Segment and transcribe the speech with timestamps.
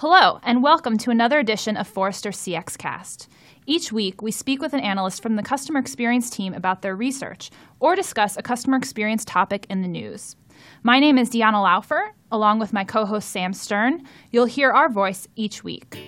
[0.00, 3.28] Hello, and welcome to another edition of Forrester CX Cast.
[3.66, 7.50] Each week, we speak with an analyst from the customer experience team about their research
[7.80, 10.36] or discuss a customer experience topic in the news.
[10.82, 14.06] My name is Deanna Laufer, along with my co host Sam Stern.
[14.30, 15.98] You'll hear our voice each week.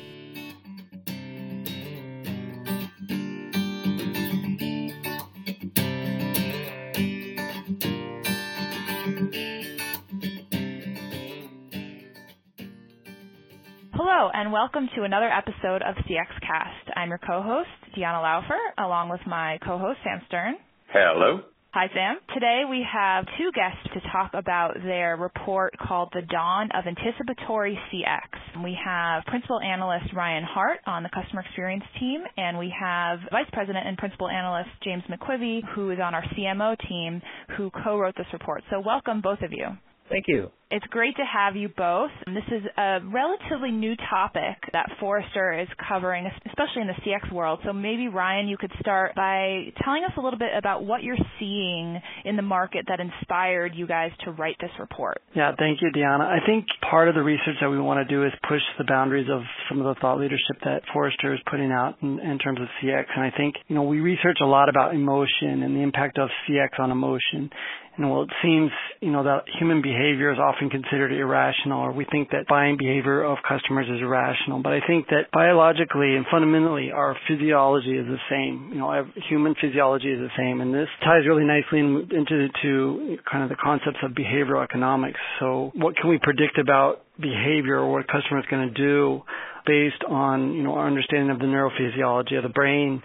[14.34, 16.96] And welcome to another episode of CX Cast.
[16.96, 20.54] I'm your co-host, Deanna Laufer, along with my co-host, Sam Stern.
[20.88, 21.40] Hello.
[21.72, 22.16] Hi, Sam.
[22.32, 27.78] Today we have two guests to talk about their report called The Dawn of Anticipatory
[27.92, 28.62] CX.
[28.64, 33.48] We have Principal Analyst Ryan Hart on the Customer Experience team, and we have Vice
[33.52, 37.20] President and Principal Analyst James McQuivey, who is on our CMO team,
[37.56, 38.62] who co-wrote this report.
[38.70, 39.66] So welcome, both of you.
[40.08, 40.50] Thank you.
[40.72, 42.10] It's great to have you both.
[42.24, 47.58] This is a relatively new topic that Forrester is covering, especially in the CX world.
[47.66, 51.20] So maybe Ryan, you could start by telling us a little bit about what you're
[51.38, 55.20] seeing in the market that inspired you guys to write this report.
[55.36, 56.24] Yeah, thank you, Deanna.
[56.24, 59.28] I think part of the research that we want to do is push the boundaries
[59.30, 62.68] of some of the thought leadership that Forrester is putting out in, in terms of
[62.80, 63.04] CX.
[63.14, 66.30] And I think, you know, we research a lot about emotion and the impact of
[66.48, 67.50] CX on emotion.
[67.96, 72.06] And well, it seems, you know, that human behavior is often considered irrational, or we
[72.10, 74.62] think that buying behavior of customers is irrational.
[74.62, 78.70] But I think that biologically and fundamentally, our physiology is the same.
[78.72, 83.18] You know, human physiology is the same, and this ties really nicely in, into to
[83.30, 85.20] kind of the concepts of behavioral economics.
[85.40, 89.22] So, what can we predict about behavior or what a customer is going to do
[89.66, 93.02] based on, you know, our understanding of the neurophysiology of the brain?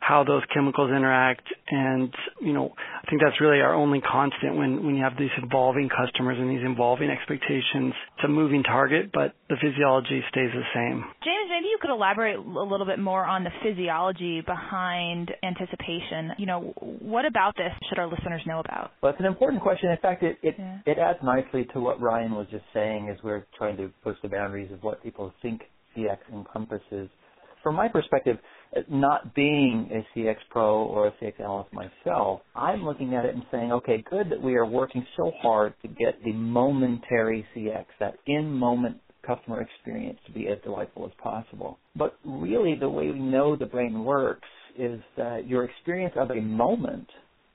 [0.00, 1.46] How those chemicals interact.
[1.70, 5.30] And you know I think that's really our only constant when when you have these
[5.42, 7.94] evolving customers and these evolving expectations.
[8.16, 11.04] It's a moving target but the physiology stays the same.
[11.24, 16.32] James maybe you could elaborate a little bit more on the physiology behind anticipation.
[16.38, 16.60] You know
[17.00, 18.92] what about this should our listeners know about?
[19.02, 19.90] Well it's an important question.
[19.90, 20.78] In fact it it, yeah.
[20.86, 24.28] it adds nicely to what Ryan was just saying as we're trying to push the
[24.28, 25.62] boundaries of what people think
[25.96, 27.08] CX encompasses.
[27.62, 28.38] From my perspective
[28.88, 33.44] not being a CX pro or a CX analyst myself, I'm looking at it and
[33.50, 38.14] saying, okay, good that we are working so hard to get the momentary CX, that
[38.26, 41.78] in-moment customer experience to be as delightful as possible.
[41.96, 46.40] But really the way we know the brain works is that your experience of a
[46.40, 47.08] moment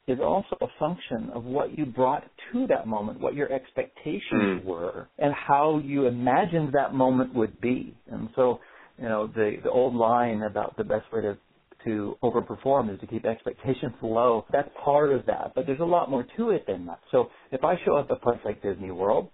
[0.08, 4.66] is also a function of what you brought to that moment, what your expectations mm.
[4.66, 7.96] were, and how you imagined that moment would be.
[8.12, 8.60] And so
[8.98, 11.38] you know, the, the old line about the best way to
[11.86, 14.46] to overperform is to keep expectations low.
[14.52, 17.00] That's part of that, but there's a lot more to it than that.
[17.12, 19.30] So if I show up at a place like Disney World,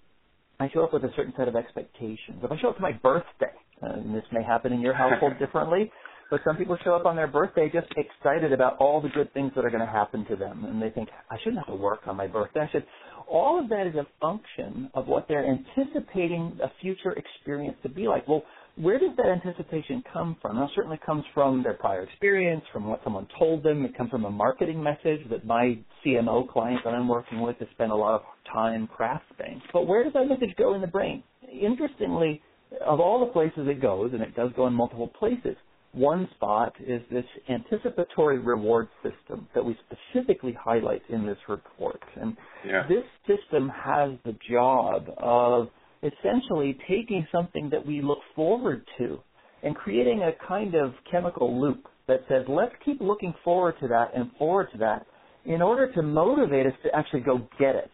[0.59, 2.41] I show up with a certain set of expectations.
[2.43, 5.91] If I show up to my birthday, and this may happen in your household differently,
[6.29, 9.51] but some people show up on their birthday just excited about all the good things
[9.55, 12.01] that are going to happen to them, and they think I shouldn't have to work
[12.07, 12.61] on my birthday.
[12.61, 12.85] I should.
[13.27, 18.07] All of that is a function of what they're anticipating a future experience to be
[18.07, 18.27] like.
[18.27, 18.43] Well,
[18.79, 20.57] where does that anticipation come from?
[20.57, 23.83] It certainly comes from their prior experience, from what someone told them.
[23.83, 27.67] It comes from a marketing message that my CMO client that I'm working with has
[27.73, 28.21] spent a lot of
[28.53, 29.61] time crafting.
[29.73, 31.23] But where does that message go in the brain?
[31.51, 32.41] Interestingly,
[32.85, 35.57] of all the places it goes, and it does go in multiple places,
[35.91, 41.99] one spot is this anticipatory reward system that we specifically highlight in this report.
[42.15, 42.83] And yeah.
[42.87, 45.69] this system has the job of
[46.03, 49.19] essentially taking something that we look forward to
[49.63, 54.11] and creating a kind of chemical loop that says, let's keep looking forward to that
[54.15, 55.05] and forward to that
[55.45, 57.91] in order to motivate us to actually go get it.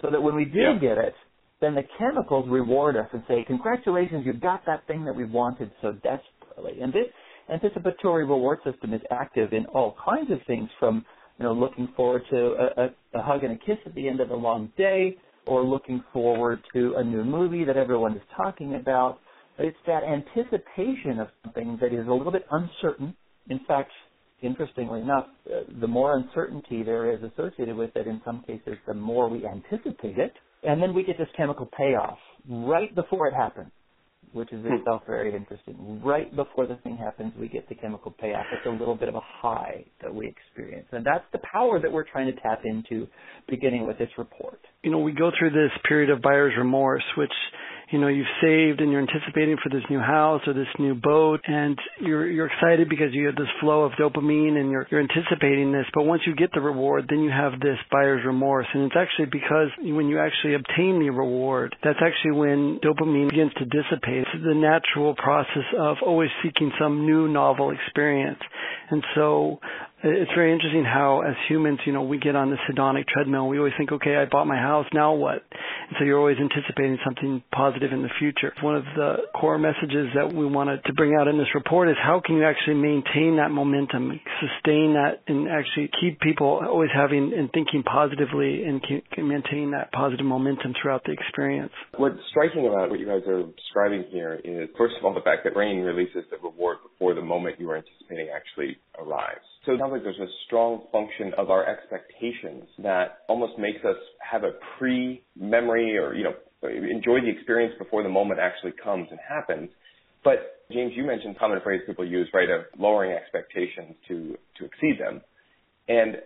[0.00, 0.78] So that when we do yeah.
[0.80, 1.14] get it,
[1.60, 5.70] then the chemicals reward us and say, congratulations, you've got that thing that we wanted
[5.82, 6.80] so desperately.
[6.80, 7.06] And this
[7.52, 11.04] anticipatory reward system is active in all kinds of things from,
[11.38, 14.20] you know, looking forward to a, a, a hug and a kiss at the end
[14.20, 15.16] of a long day
[15.48, 19.18] or looking forward to a new movie that everyone is talking about.
[19.58, 23.16] It's that anticipation of something that is a little bit uncertain.
[23.50, 23.90] In fact,
[24.42, 28.94] interestingly enough, uh, the more uncertainty there is associated with it, in some cases, the
[28.94, 30.32] more we anticipate it.
[30.62, 32.18] And then we get this chemical payoff
[32.48, 33.70] right before it happens
[34.32, 34.74] which is hmm.
[34.74, 36.00] itself very interesting.
[36.04, 38.46] Right before the thing happens, we get the chemical payoff.
[38.52, 40.86] It's a little bit of a high that we experience.
[40.92, 43.06] And that's the power that we're trying to tap into
[43.48, 44.60] beginning with this report.
[44.82, 47.32] You know, we go through this period of buyer's remorse, which
[47.90, 51.40] you know, you've saved and you're anticipating for this new house or this new boat
[51.46, 55.72] and you're, you're excited because you have this flow of dopamine and you're, you're anticipating
[55.72, 55.86] this.
[55.94, 58.66] But once you get the reward, then you have this buyer's remorse.
[58.74, 63.52] And it's actually because when you actually obtain the reward, that's actually when dopamine begins
[63.54, 64.26] to dissipate.
[64.34, 68.40] It's the natural process of always seeking some new novel experience.
[68.90, 69.60] And so
[70.02, 73.48] it's very interesting how as humans, you know, we get on this hedonic treadmill.
[73.48, 75.42] We always think, okay, I bought my house, now what?
[75.96, 78.52] So you're always anticipating something positive in the future.
[78.60, 81.96] One of the core messages that we wanted to bring out in this report is
[82.02, 87.32] how can you actually maintain that momentum, sustain that, and actually keep people always having
[87.32, 88.82] and thinking positively and
[89.16, 91.72] maintain that positive momentum throughout the experience.
[91.96, 95.44] What's striking about what you guys are describing here is, first of all, the fact
[95.44, 99.44] that brain releases the reward before the moment you are anticipating actually arrives.
[99.64, 103.96] So it sounds like there's a strong function of our expectations that almost makes us
[104.30, 109.18] have a pre-memory or, you know, enjoy the experience before the moment actually comes and
[109.26, 109.70] happens.
[110.24, 114.98] But James, you mentioned common phrase people use, right, of lowering expectations to, to exceed
[115.00, 115.22] them.
[115.88, 116.16] And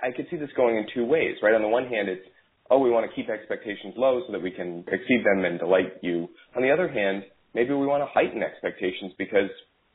[0.00, 1.54] I could see this going in two ways, right?
[1.54, 2.26] On the one hand, it's,
[2.70, 5.94] oh, we want to keep expectations low so that we can exceed them and delight
[6.02, 6.28] you.
[6.56, 7.22] On the other hand,
[7.54, 9.50] maybe we want to heighten expectations because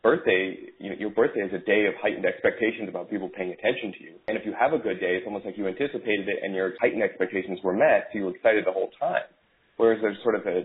[0.07, 3.91] birthday, you know, your birthday is a day of heightened expectations about people paying attention
[3.91, 4.13] to you.
[4.29, 6.79] And if you have a good day, it's almost like you anticipated it and your
[6.79, 9.27] heightened expectations were met, so you were excited the whole time.
[9.75, 10.63] Whereas there's sort of a,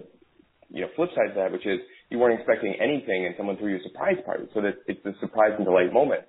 [0.70, 3.74] you know, flip side to that, which is you weren't expecting anything and someone threw
[3.74, 4.46] you a surprise party.
[4.54, 6.22] So that it's the surprise and delight moment.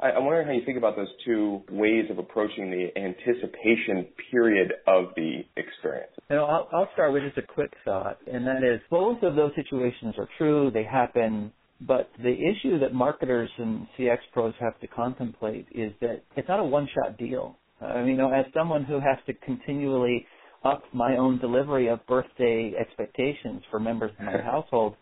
[0.00, 4.72] I, I'm wondering how you think about those two ways of approaching the anticipation period
[4.86, 6.12] of the experience.
[6.28, 9.36] You know, I'll, I'll start with just a quick thought, and that is both of
[9.36, 10.70] those situations are true.
[10.74, 16.22] They happen but the issue that marketers and CX pros have to contemplate is that
[16.36, 17.56] it's not a one-shot deal.
[17.80, 20.26] I mean, you know, as someone who has to continually
[20.64, 24.94] up my own delivery of birthday expectations for members of my household,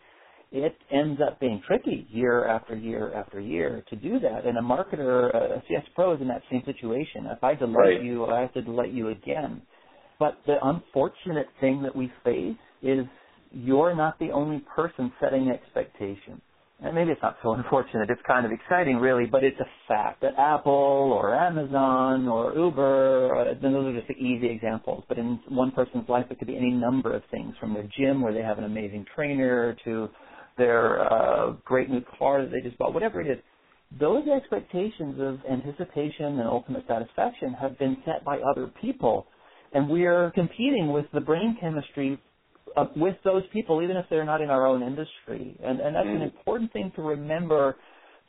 [0.50, 4.44] it ends up being tricky year after year after year to do that.
[4.44, 7.26] And a marketer, a CX pro is in that same situation.
[7.26, 8.02] If I delight right.
[8.02, 9.62] you, I have to delight you again.
[10.18, 13.04] But the unfortunate thing that we face is
[13.52, 16.40] you're not the only person setting expectations
[16.82, 20.22] and maybe it's not so unfortunate, it's kind of exciting really, but it's a fact
[20.22, 25.70] that Apple or Amazon or Uber, uh, those are just easy examples, but in one
[25.70, 28.58] person's life it could be any number of things from their gym where they have
[28.58, 30.08] an amazing trainer to
[30.56, 33.38] their uh, great new car that they just bought, whatever it is.
[34.00, 39.26] Those expectations of anticipation and ultimate satisfaction have been set by other people,
[39.72, 42.18] and we're competing with the brain chemistry
[42.76, 45.56] uh, with those people, even if they're not in our own industry.
[45.62, 46.16] And, and that's mm.
[46.16, 47.76] an important thing to remember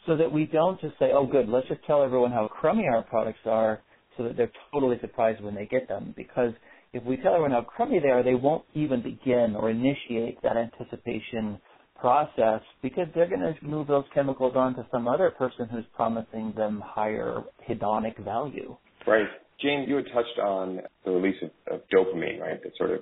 [0.06, 3.04] so that we don't just say, oh, good, let's just tell everyone how crummy our
[3.04, 3.82] products are
[4.18, 6.14] so that they're totally surprised when they get them.
[6.16, 6.54] Because
[6.94, 10.58] if we tell everyone how crummy they are, they won't even begin or initiate that
[10.58, 11.60] anticipation
[12.00, 16.54] process because they're going to move those chemicals on to some other person who's promising
[16.56, 18.76] them higher hedonic value.
[19.08, 19.28] Right.
[19.62, 22.62] James, you had touched on the release of, of dopamine, right?
[22.62, 23.00] That sort of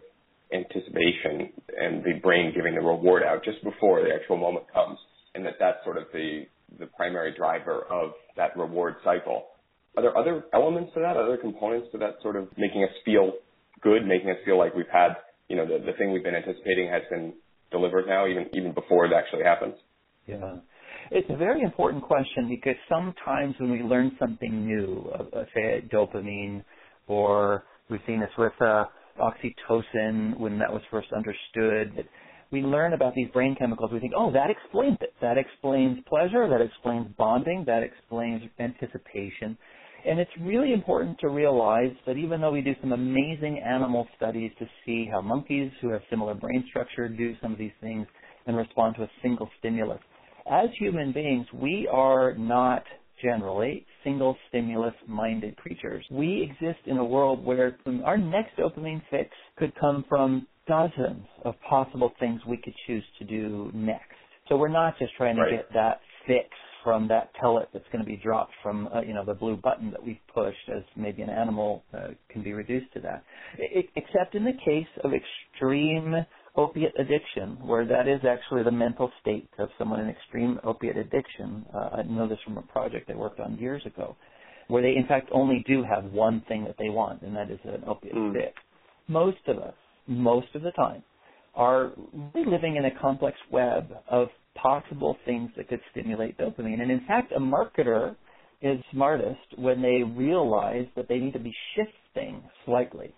[0.54, 4.98] anticipation and the brain giving the reward out just before the actual moment comes,
[5.36, 6.44] and that that's sort of the
[6.80, 9.46] the primary driver of that reward cycle.
[9.96, 13.34] Are there other elements to that, other components to that sort of making us feel
[13.82, 15.10] good, making us feel like we've had,
[15.50, 17.34] you know, the, the thing we've been anticipating has been
[17.72, 19.76] delivered now, even even before it actually happens?
[20.26, 20.56] Yeah.
[21.12, 26.64] It's a very important question because sometimes when we learn something new, uh, say dopamine,
[27.08, 28.86] or we've seen this with uh,
[29.20, 32.08] oxytocin when that was first understood.
[32.52, 33.92] We learn about these brain chemicals.
[33.92, 35.14] We think, oh, that explains it.
[35.22, 36.48] That explains pleasure.
[36.50, 37.64] That explains bonding.
[37.66, 39.58] That explains anticipation.
[40.06, 44.52] And it's really important to realize that even though we do some amazing animal studies
[44.60, 48.06] to see how monkeys who have similar brain structure do some of these things
[48.46, 50.00] and respond to a single stimulus,
[50.52, 52.84] as human beings, we are not
[53.24, 56.06] generally single stimulus minded creatures.
[56.12, 61.56] We exist in a world where our next dopamine fix could come from dozens of
[61.70, 64.14] possible things we could choose to do next.
[64.50, 66.50] So we're not just trying to get that fix
[66.84, 69.92] from that pellet that's going to be dropped from uh, you know the blue button
[69.92, 73.24] that we've pushed as maybe an animal uh, can be reduced to that.
[73.96, 76.14] Except in the case of extreme
[76.56, 81.66] opiate addiction, where that is actually the mental state of someone in extreme opiate addiction.
[81.74, 84.16] Uh, I know this from a project I worked on years ago,
[84.68, 87.60] where they in fact only do have one thing that they want, and that is
[87.64, 88.34] an opiate mm.
[88.34, 88.54] fix.
[89.08, 89.74] Most of us,
[90.08, 91.04] most of the time,
[91.56, 91.92] are
[92.34, 96.82] really living in a complex web of possible things that could stimulate dopamine.
[96.82, 98.16] And in fact, a marketer
[98.62, 103.14] is smartest when they realize that they need to be shifting slightly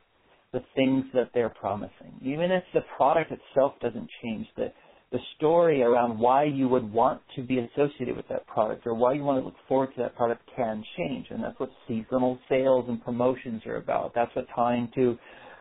[0.55, 2.13] the things that they're promising.
[2.21, 4.71] Even if the product itself doesn't change, the
[5.12, 9.13] the story around why you would want to be associated with that product or why
[9.13, 11.27] you want to look forward to that product can change.
[11.29, 14.13] And that's what seasonal sales and promotions are about.
[14.15, 15.17] That's what tying to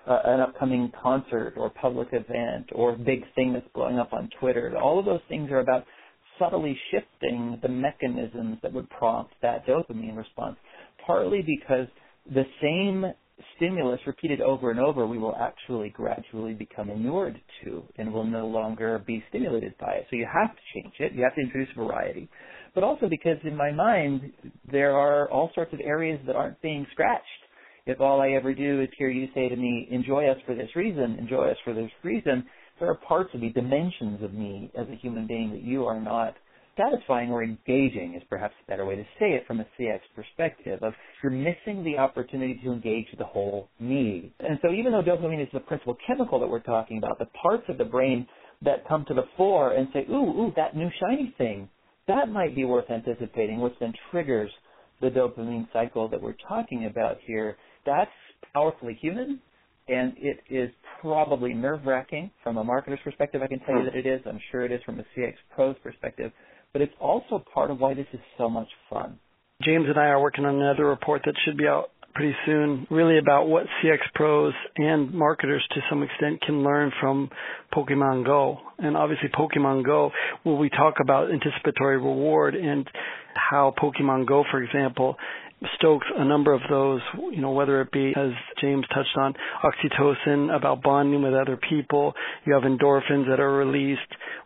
[0.08, 4.74] uh, an upcoming concert or public event or big thing that's blowing up on Twitter.
[4.76, 5.84] All of those things are about
[6.38, 10.56] subtly shifting the mechanisms that would prompt that dopamine response,
[11.06, 11.86] partly because
[12.34, 13.04] the same
[13.56, 18.46] stimulus repeated over and over, we will actually gradually become inured to and will no
[18.46, 20.06] longer be stimulated by it.
[20.10, 21.12] So you have to change it.
[21.12, 22.28] You have to introduce variety.
[22.74, 24.32] But also because in my mind,
[24.70, 27.24] there are all sorts of areas that aren't being scratched.
[27.86, 30.74] If all I ever do is hear you say to me, enjoy us for this
[30.74, 32.44] reason, enjoy us for this reason,
[32.80, 36.00] there are parts of me, dimensions of me as a human being that you are
[36.00, 36.34] not
[36.76, 40.82] satisfying or engaging is perhaps a better way to say it from a CX perspective
[40.82, 44.32] of you're missing the opportunity to engage the whole need.
[44.40, 47.64] And so even though dopamine is the principal chemical that we're talking about, the parts
[47.68, 48.26] of the brain
[48.62, 51.68] that come to the fore and say, ooh, ooh, that new shiny thing,
[52.08, 54.50] that might be worth anticipating, which then triggers
[55.00, 57.56] the dopamine cycle that we're talking about here.
[57.86, 58.10] That's
[58.52, 59.40] powerfully human,
[59.88, 63.42] and it is probably nerve wracking from a marketer's perspective.
[63.42, 63.86] I can tell you hmm.
[63.86, 64.20] that it is.
[64.26, 66.32] I'm sure it is from a CX pro's perspective
[66.74, 69.18] but it's also part of why this is so much fun.
[69.62, 73.18] James and I are working on another report that should be out pretty soon, really
[73.18, 77.30] about what CX pros and marketers to some extent can learn from
[77.72, 78.58] Pokemon Go.
[78.78, 80.10] And obviously Pokemon Go,
[80.42, 82.88] where we talk about anticipatory reward and
[83.34, 85.16] how Pokemon Go, for example,
[85.76, 87.00] stokes a number of those,
[87.32, 88.30] you know, whether it be, as
[88.60, 92.14] James touched on, oxytocin about bonding with other people.
[92.44, 94.00] You have endorphins that are released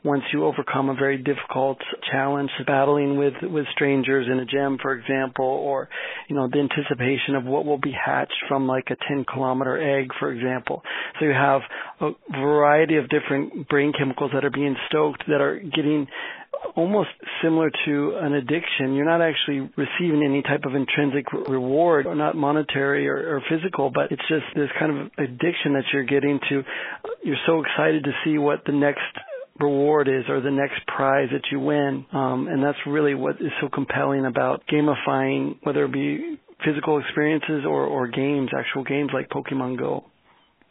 [0.05, 1.79] once you overcome a very difficult
[2.11, 5.89] challenge, battling with, with strangers in a gym, for example, or,
[6.29, 10.09] you know, the anticipation of what will be hatched from like a 10 kilometer egg,
[10.19, 10.83] for example.
[11.19, 11.61] So you have
[12.01, 16.07] a variety of different brain chemicals that are being stoked that are getting
[16.77, 17.11] almost
[17.43, 18.95] similar to an addiction.
[18.95, 23.91] You're not actually receiving any type of intrinsic reward, or not monetary or, or physical,
[23.91, 26.63] but it's just this kind of addiction that you're getting to.
[27.23, 29.03] You're so excited to see what the next
[29.61, 32.07] reward is or the next prize that you win.
[32.13, 37.65] Um, and that's really what is so compelling about gamifying, whether it be physical experiences
[37.67, 40.08] or, or games, actual games like Pokemon Go.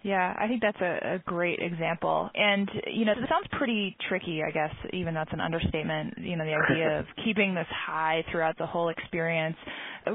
[0.08, 2.30] Yeah, I think that's a, a great example.
[2.34, 6.46] And, you know, it sounds pretty tricky, I guess, even that's an understatement, you know,
[6.46, 9.58] the idea of keeping this high throughout the whole experience.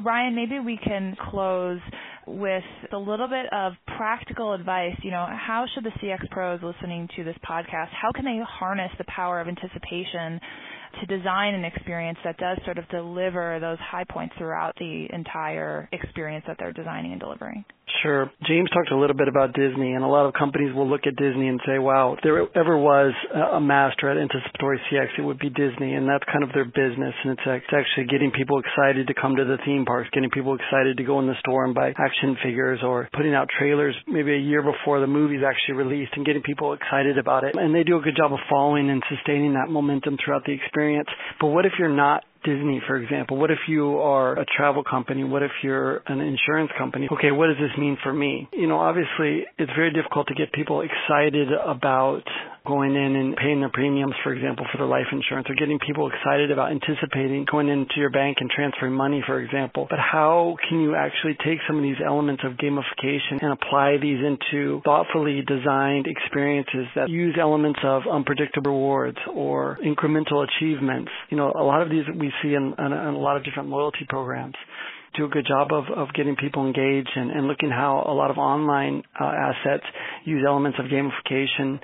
[0.02, 1.78] Ryan, maybe we can close
[2.26, 4.96] with a little bit of practical advice.
[5.02, 8.92] You know, how should the CX pros listening to this podcast, how can they harness
[8.96, 10.40] the power of anticipation
[11.00, 15.87] to design an experience that does sort of deliver those high points throughout the entire
[15.92, 17.62] experience that they're designing and delivering?
[18.00, 18.32] Sure.
[18.49, 21.14] James talked a little bit about Disney, and a lot of companies will look at
[21.14, 25.38] Disney and say, wow, if there ever was a master at anticipatory CX, it would
[25.38, 27.14] be Disney, and that's kind of their business.
[27.22, 30.96] And it's actually getting people excited to come to the theme parks, getting people excited
[30.96, 34.40] to go in the store and buy action figures, or putting out trailers maybe a
[34.40, 37.54] year before the movie's actually released and getting people excited about it.
[37.54, 41.08] And they do a good job of following and sustaining that momentum throughout the experience.
[41.40, 43.37] But what if you're not Disney, for example?
[43.37, 45.25] What if you are a travel company?
[45.25, 47.08] What if you're an insurance company?
[47.12, 48.49] Okay, what does this mean for me?
[48.52, 52.22] You know, obviously, it's very difficult to get people excited about
[52.66, 56.09] going in and paying their premiums, for example, for their life insurance, or getting people
[56.09, 59.87] excited about anticipating going into your bank and transferring money, for example.
[59.88, 64.19] But how can you actually take some of these elements of gamification and apply these
[64.19, 71.11] into thoughtfully designed experiences that use elements of unpredictable rewards or incremental achievements?
[71.31, 73.69] You know, a lot of these we see in, in, in a lot of different
[73.69, 74.54] loyalty programs
[75.14, 78.31] do a good job of, of getting people engaged and, and looking how a lot
[78.31, 79.85] of online uh, assets
[80.25, 81.78] use elements of gamification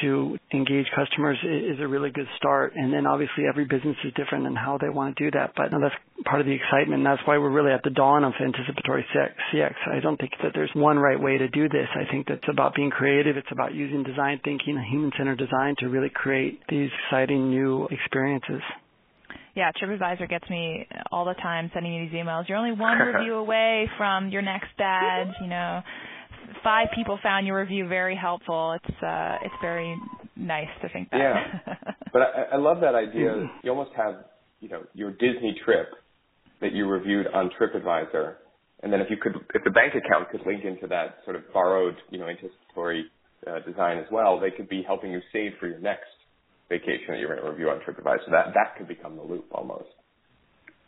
[0.00, 2.72] to engage customers is a really good start.
[2.74, 5.52] And then obviously every business is different in how they want to do that.
[5.56, 5.94] But that's
[6.24, 7.04] part of the excitement.
[7.04, 9.74] And that's why we're really at the dawn of anticipatory CX.
[9.90, 11.88] I don't think that there's one right way to do this.
[11.94, 13.36] I think that's about being creative.
[13.36, 18.62] It's about using design thinking and human-centered design to really create these exciting new experiences
[19.54, 22.48] yeah, TripAdvisor gets me all the time sending me these emails.
[22.48, 25.34] You're only one review away from your next badge.
[25.40, 25.82] You know,
[26.62, 28.72] five people found your review very helpful.
[28.72, 29.96] It's uh, it's very
[30.36, 31.18] nice to think that.
[31.18, 31.74] Yeah,
[32.12, 33.50] but I, I love that idea.
[33.62, 34.24] You almost have
[34.60, 35.88] you know your Disney trip
[36.60, 38.34] that you reviewed on TripAdvisor,
[38.82, 41.42] and then if you could, if the bank account could link into that sort of
[41.52, 43.06] borrowed you know anticipatory
[43.46, 46.10] uh, design as well, they could be helping you save for your next
[46.68, 48.30] vacation that you're going to review on TripAdvisor.
[48.30, 49.88] That that could become the loop almost.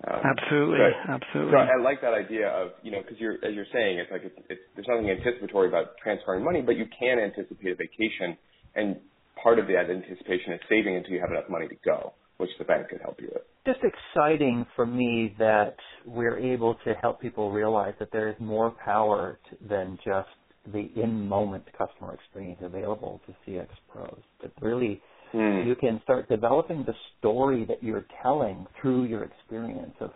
[0.07, 1.53] Um, absolutely, but, absolutely.
[1.53, 4.11] So I, I, like that idea of you know because you're as you're saying it's
[4.11, 8.37] like it's, it's, there's nothing anticipatory about transferring money, but you can anticipate a vacation,
[8.75, 8.97] and
[9.43, 12.65] part of that anticipation is saving until you have enough money to go, which the
[12.65, 13.43] bank can help you with.
[13.65, 18.75] Just exciting for me that we're able to help people realize that there is more
[18.85, 20.29] power to, than just
[20.73, 24.21] the in-moment customer experience available to CX pros.
[24.43, 25.01] That really
[25.35, 25.67] Mm.
[25.67, 30.11] You can start developing the story that you're telling through your experience of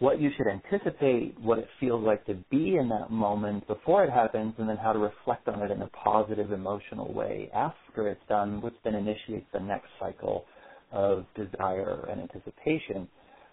[0.00, 4.10] what you should anticipate, what it feels like to be in that moment before it
[4.10, 8.20] happens, and then how to reflect on it in a positive emotional way after it's
[8.28, 10.44] done, which then initiates the next cycle
[10.92, 13.08] of desire and anticipation.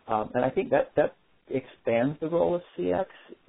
[0.08, 1.16] Um, and I think that that
[1.50, 3.06] expands the role of CX,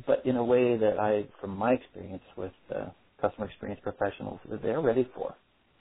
[0.06, 2.86] but in a way that I, from my experience with uh,
[3.20, 5.34] customer experience professionals, that they're ready for.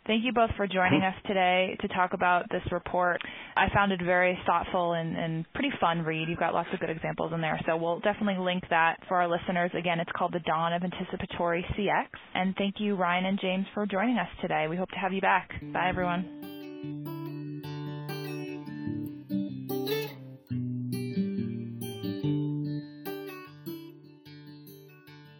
[0.07, 1.07] Thank you both for joining hmm.
[1.07, 3.21] us today to talk about this report.
[3.57, 6.29] I found it very thoughtful and, and, pretty fun read.
[6.29, 9.27] You've got lots of good examples in there, so we'll definitely link that for our
[9.27, 9.71] listeners.
[9.77, 12.07] Again, it's called The Dawn of Anticipatory CX.
[12.35, 14.67] And thank you, Ryan and James, for joining us today.
[14.69, 15.50] We hope to have you back.
[15.74, 16.25] Bye, everyone.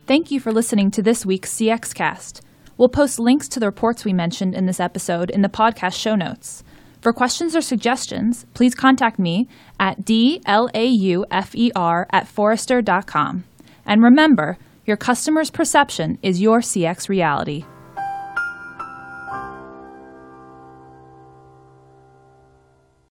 [0.08, 2.42] Thank you for listening to this week's CX Cast.
[2.78, 6.16] We'll post links to the reports we mentioned in this episode in the podcast show
[6.16, 6.64] notes.
[7.02, 9.48] For questions or suggestions, please contact me
[9.80, 10.46] at dlaufer
[12.12, 13.44] at forrester.com.
[13.86, 17.66] And remember, your customer's perception is your CX reality.